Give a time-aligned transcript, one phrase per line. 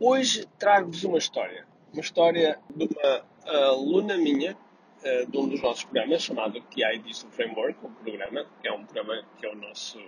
[0.00, 1.66] Hoje trago-vos uma história.
[1.92, 7.32] Uma história de uma aluna minha, uh, de um dos nossos programas, chamado TI Digital
[7.32, 9.98] Framework, o programa, que é um programa que é o nosso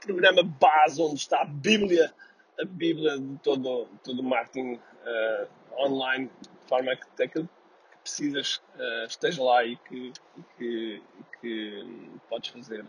[0.00, 2.14] programa base, onde está a Bíblia,
[2.60, 7.48] a Bíblia de todo, todo o marketing uh, online, de forma que aquilo
[7.90, 10.12] que precisas uh, esteja lá e que,
[10.56, 11.02] que,
[11.40, 12.86] que podes fazer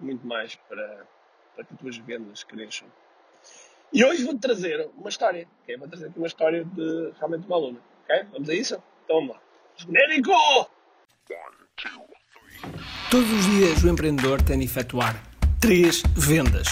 [0.00, 1.06] muito mais para,
[1.54, 2.88] para que as tuas vendas cresçam.
[3.92, 5.48] E hoje vou-te trazer uma história.
[5.62, 5.76] Okay?
[5.76, 7.80] Vou trazer aqui uma história de realmente uma aluna.
[8.04, 8.24] Okay?
[8.32, 8.74] Vamos a isso?
[9.04, 9.42] Então vamos lá.
[9.76, 10.30] Genérico!
[13.10, 15.20] Todos os dias o empreendedor tem de efetuar
[15.58, 16.68] três vendas: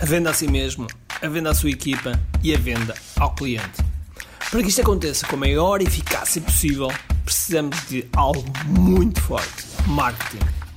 [0.00, 0.86] a venda a si mesmo,
[1.22, 3.82] a venda à sua equipa e a venda ao cliente.
[4.50, 6.88] Para que isto aconteça com a maior eficácia possível,
[7.24, 10.57] precisamos de algo muito forte: marketing.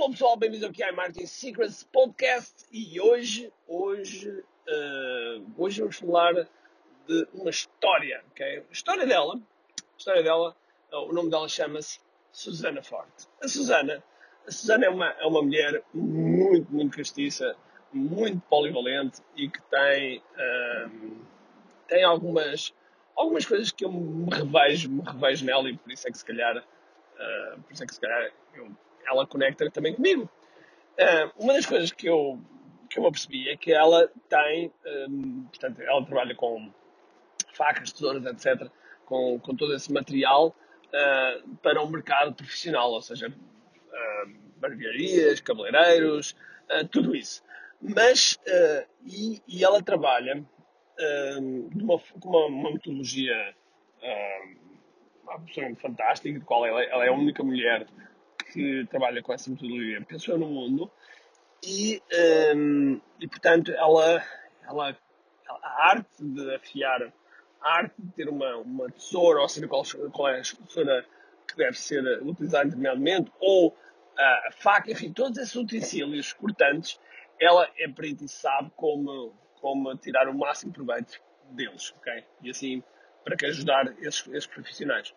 [0.00, 6.48] Olá pessoal, bem-vindos ao QI Marketing Secrets Podcast e hoje, hoje, uh, hoje vamos falar
[7.06, 8.64] de uma história, ok?
[8.66, 10.56] A história dela, a história dela,
[10.90, 12.00] uh, o nome dela chama-se
[12.32, 13.28] Susana Forte.
[13.42, 14.02] A Susana,
[14.48, 17.54] a Susana é uma, é uma mulher muito, muito castiça,
[17.92, 21.26] muito polivalente e que tem, uh,
[21.88, 22.72] tem algumas,
[23.14, 26.24] algumas coisas que eu me revejo, me revejo nela e por isso é que se
[26.24, 26.64] calhar,
[27.64, 28.74] por isso é que se calhar eu
[29.10, 30.28] ela conecta também comigo.
[30.98, 32.38] Uh, uma das coisas que eu,
[32.88, 34.72] que eu percebi é que ela tem,
[35.08, 36.70] um, portanto, ela trabalha com
[37.52, 38.70] facas, tesouras, etc.,
[39.04, 40.54] com, com todo esse material
[40.88, 46.36] uh, para um mercado profissional, ou seja, uh, barbearias, cabeleireiros,
[46.70, 47.42] uh, tudo isso.
[47.82, 48.38] Mas,
[49.06, 50.44] e, e, ela trabalha
[51.74, 53.54] uma, com uma, uma metodologia
[55.26, 57.86] absolutamente fantástica, de qual ela, ela é a única mulher
[58.52, 60.90] que trabalha com essa metodologia pensou no mundo
[61.62, 62.02] e,
[62.56, 64.24] um, e portanto, ela,
[64.66, 64.96] ela,
[65.62, 67.12] a arte de afiar,
[67.60, 71.04] a arte de ter uma, uma tesoura, ou seja, qual, qual é a tesoura
[71.46, 73.76] que deve ser utilizada momento, ou
[74.16, 76.98] a faca, enfim, todos esses utensílios cortantes,
[77.38, 82.24] ela é perita e sabe como, como tirar o máximo proveito deles, ok?
[82.42, 82.82] E assim,
[83.24, 85.14] para que ajudar esses, esses profissionais.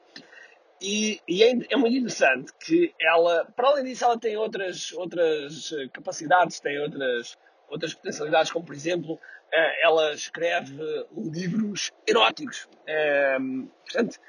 [0.83, 5.71] E, e é, é, muito interessante que ela, para além disso, ela tem outras, outras
[5.71, 7.37] eh, capacidades, tem outras,
[7.69, 9.17] outras potencialidades, como por exemplo,
[9.53, 10.75] eh, ela escreve
[11.15, 12.67] livros eróticos.
[12.85, 13.37] É,
[13.85, 14.19] portanto,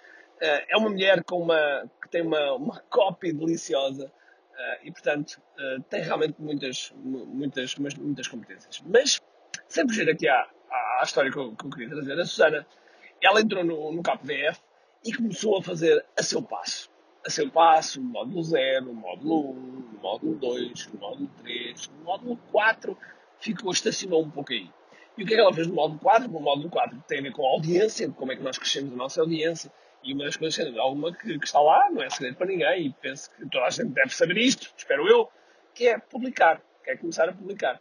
[0.41, 4.13] é uma mulher com uma, que tem uma, uma cópia deliciosa
[4.83, 5.41] e, portanto,
[5.89, 8.81] tem realmente muitas, muitas, muitas competências.
[8.87, 9.21] Mas,
[9.67, 10.47] sem fugir aqui à,
[11.01, 12.67] à história que eu, que eu queria trazer, a Susana,
[13.23, 14.61] ela entrou no, no KPDF
[15.05, 16.91] e começou a fazer a seu passo.
[17.27, 22.05] A seu passo, módulo 0, o módulo 1, o módulo 2, o módulo 3, o
[22.05, 22.99] módulo 4,
[23.39, 24.71] ficou, estacionou um pouco aí.
[25.17, 26.29] E o que é que ela fez no módulo 4?
[26.29, 28.97] No módulo 4 tem a ver com a audiência, como é que nós crescemos a
[28.97, 29.71] nossa audiência,
[30.03, 32.87] e uma das coisas, sendo alguma que, que, está lá, não é segredo para ninguém,
[32.87, 35.31] e penso que toda a gente deve saber isto, espero eu,
[35.75, 37.81] que é publicar, que é começar a publicar.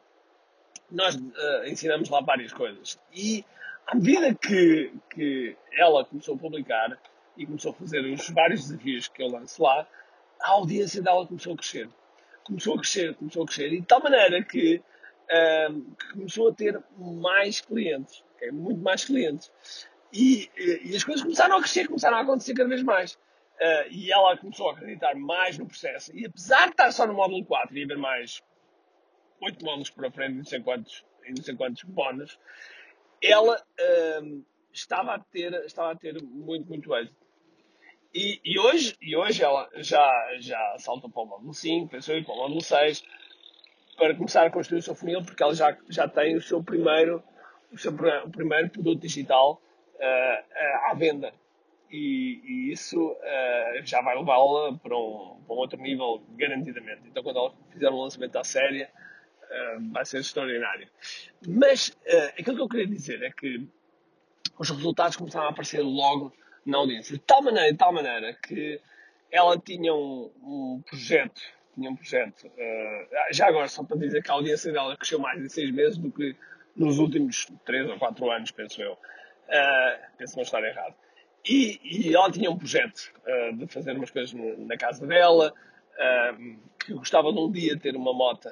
[0.90, 3.00] Nós uh, ensinamos lá várias coisas.
[3.14, 3.44] E
[3.88, 6.98] à medida que, que ela começou a publicar,
[7.38, 9.88] e começou a fazer os vários desafios que eu lanço lá,
[10.42, 11.90] a audiência dela começou a crescer.
[12.44, 14.82] Começou a crescer, começou a crescer, e de tal maneira que,
[15.70, 18.52] um, que começou a ter mais clientes, okay?
[18.52, 19.52] muito mais clientes.
[20.12, 23.14] E, e, as coisas começaram a crescer, começaram a acontecer cada vez mais.
[23.14, 26.16] Uh, e ela começou a acreditar mais no processo.
[26.16, 28.44] E apesar de estar só no módulo 4 e haver mais
[29.42, 32.38] 8 módulos para frente, não sei quantos, não sei quantos bónus,
[33.22, 33.64] ela
[34.22, 37.24] um, estava, a ter, estava a ter muito, muito êxito.
[38.14, 40.08] E, e, hoje, e hoje ela já,
[40.40, 43.04] já saltou para o módulo 5, pensou ir para o módulo 6,
[43.98, 47.24] para começar a construir o seu funil, porque ela já, já tem o seu primeiro,
[47.72, 49.62] o seu o primeiro produto digital
[49.96, 51.34] uh, uh, à venda.
[51.90, 57.02] E, e isso uh, já vai levá-la para um, para um outro nível, garantidamente.
[57.06, 58.90] Então, quando ela fizer um lançamento à séria,
[59.92, 60.88] vai ser extraordinário.
[61.48, 61.96] Mas
[62.40, 63.68] aquilo que eu queria dizer é que
[64.58, 66.34] os resultados começaram a aparecer logo
[66.66, 67.14] na audiência.
[67.16, 68.80] De tal maneira, de tal maneira que
[69.32, 71.42] ela tinha um, um projeto,
[71.74, 75.42] tinha um projeto, uh, já agora só para dizer que a audiência dela cresceu mais
[75.42, 76.36] em seis meses do que
[76.76, 78.94] nos últimos três ou quatro anos, penso eu.
[78.94, 80.96] Uh, penso não estar errado.
[81.46, 85.54] e, e, ela tinha um projeto uh, de fazer umas coisas na casa dela,
[86.80, 88.50] que gostava de um dia ter uma moto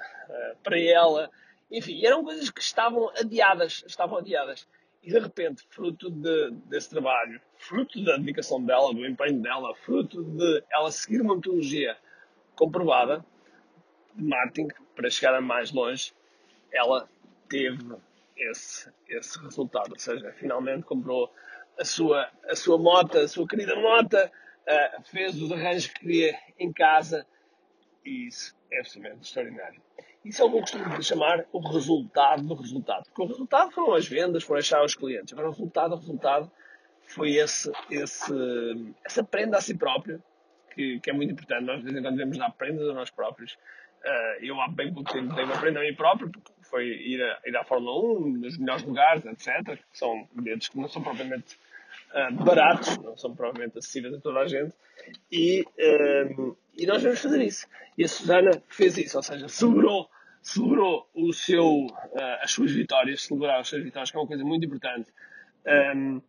[0.62, 1.30] para ela.
[1.72, 4.68] Enfim, eram coisas que estavam adiadas, estavam adiadas.
[5.04, 10.24] E de repente, fruto de, desse trabalho, fruto da dedicação dela, do empenho dela, fruto
[10.24, 11.98] de ela seguir uma metodologia
[12.56, 13.26] comprovada
[14.16, 16.14] de marketing para chegar a mais longe,
[16.72, 17.10] ela
[17.50, 17.84] teve
[18.38, 19.92] esse, esse resultado.
[19.92, 21.34] Ou seja, finalmente comprou
[21.80, 26.38] a sua, a sua moto, a sua querida moto, uh, fez os arranjos que queria
[26.60, 27.26] em casa
[28.06, 29.82] e isso é absolutamente extraordinário.
[30.24, 33.06] Isso é o que eu costumo chamar o resultado do resultado.
[33.06, 35.34] Porque o resultado foram as vendas, foram achar os clientes.
[35.34, 36.52] Agora o resultado, o resultado
[37.02, 38.34] foi esse, esse,
[39.04, 40.22] essa prenda a si próprio,
[40.76, 41.66] que, que é muito importante.
[41.66, 43.54] Nós de vez em quando devemos dar prendas a nós próprios.
[44.04, 47.22] Uh, eu há bem pouco tempo dei uma prenda a mim próprio, porque foi ir,
[47.22, 49.78] a, ir à Fórmula 1, nos melhores lugares, etc.
[49.78, 51.58] Que são bilhetes que não são propriamente
[52.14, 54.74] uh, baratos, não são propriamente acessíveis a toda a gente.
[55.32, 57.68] E, uh, e nós vamos fazer isso.
[57.98, 60.10] E a Susana fez isso, ou seja, celebrou,
[60.42, 64.44] celebrou o seu, uh, as suas vitórias, celebrar as suas vitórias, que é uma coisa
[64.44, 65.12] muito importante.
[65.96, 66.22] Um,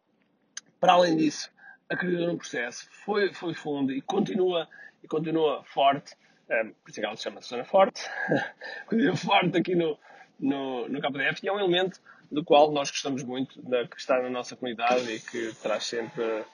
[0.81, 1.51] para além disso,
[1.89, 4.69] acreditou no processo, foi, foi fundo e continua,
[5.03, 6.15] e continua forte.
[6.51, 8.03] Um, por isso é que ela se chama Susana Forte.
[8.87, 9.99] continua forte aqui no,
[10.39, 12.01] no, no KDF e é um elemento
[12.33, 16.45] do qual nós gostamos muito, da, que está na nossa comunidade e que traz sempre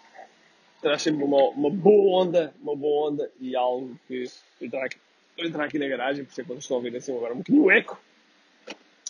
[0.82, 4.24] traz sempre uma, uma boa onda, uma boa onda e algo que
[4.60, 4.98] entrar aqui,
[5.38, 7.70] entrar aqui na garagem, por isso é quando estou a ouvir assim agora um bocadinho
[7.70, 8.00] eco,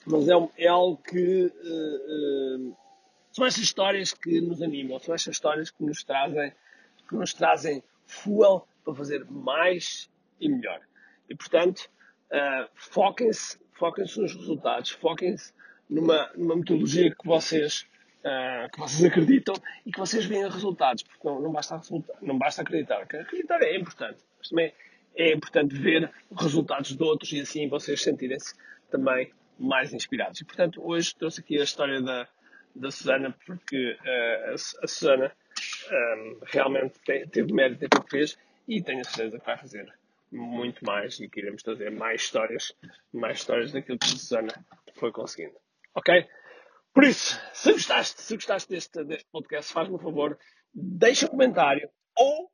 [0.06, 2.76] mas é, é algo que uh, uh,
[3.32, 6.52] são estas histórias que nos animam, são estas histórias que nos trazem,
[7.08, 10.08] que nos trazem fuel para fazer mais
[10.40, 10.80] e melhor.
[11.28, 11.90] E portanto,
[12.30, 15.52] uh, foquem-se, foquem-se nos resultados, foquem-se
[15.88, 17.86] numa, numa metodologia que vocês
[18.24, 19.54] uh, que vocês acreditam
[19.84, 21.80] e que vocês veem resultados, porque não, não, basta,
[22.20, 23.02] não basta acreditar.
[23.02, 24.72] Acreditar é importante, mas também
[25.16, 28.54] é importante ver resultados de outros e assim vocês sentirem-se
[28.90, 30.40] também mais inspirados.
[30.40, 32.28] E portanto, hoje trouxe aqui a história da,
[32.74, 35.32] da Susana, porque uh, a, a, Susana
[35.90, 39.58] um, ah, realmente tem, teve mérito em que fez e tenho a certeza que vai
[39.58, 39.92] fazer
[40.30, 42.74] muito mais e que iremos trazer mais histórias,
[43.12, 44.52] mais histórias daquilo que a Susana
[44.94, 45.54] foi conseguindo.
[45.98, 46.28] Ok?
[46.94, 50.38] Por isso, se gostaste, se gostaste deste, deste podcast, faz-me um favor,
[50.72, 52.48] deixa um comentário ou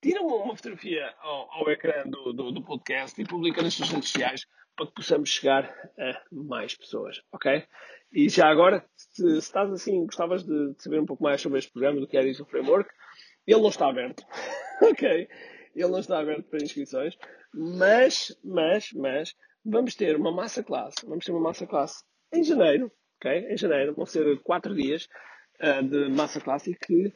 [0.00, 4.10] tira uma, fotografia ao, ao ecrã do, do, do, podcast e publica nas suas redes
[4.10, 4.46] sociais
[4.76, 5.64] para que possamos chegar
[5.98, 7.66] a mais pessoas, ok?
[8.12, 11.58] E já agora, se, se estás assim, gostavas de, de, saber um pouco mais sobre
[11.58, 12.88] este programa do que é isso o Framework,
[13.48, 14.22] ele não está aberto,
[14.80, 15.28] ok?
[15.74, 17.18] Ele não está aberto para inscrições,
[17.52, 22.90] mas, mas, mas, vamos ter uma massa classe, vamos ter uma massa classe em janeiro,
[23.16, 23.52] okay?
[23.52, 25.08] em janeiro, vão ser quatro dias
[25.60, 27.12] uh, de massa clássica que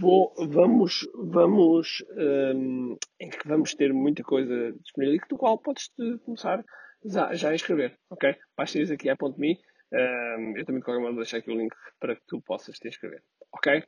[0.00, 5.90] vou, vamos, vamos, um, em que vamos ter muita coisa disponível e do qual podes
[6.24, 6.64] começar
[7.04, 8.34] já, já a inscrever, ok?
[8.56, 9.58] Basta ir aqui a ponto .me,
[9.92, 12.78] um, eu também de qualquer modo vou deixar aqui o link para que tu possas
[12.78, 13.22] te inscrever,
[13.52, 13.82] ok?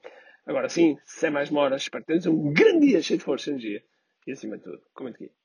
[0.46, 3.52] Agora sim, sem mais demoras, espero que tenhas um grande dia cheio de força e
[3.52, 3.82] energia
[4.26, 5.43] e acima de tudo, comente aqui.